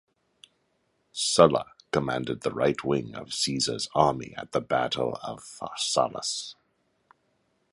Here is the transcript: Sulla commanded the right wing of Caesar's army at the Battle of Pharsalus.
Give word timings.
Sulla 1.11 1.73
commanded 1.91 2.41
the 2.41 2.49
right 2.49 2.83
wing 2.83 3.13
of 3.13 3.35
Caesar's 3.35 3.87
army 3.93 4.33
at 4.35 4.51
the 4.51 4.59
Battle 4.59 5.19
of 5.21 5.43
Pharsalus. 5.43 6.55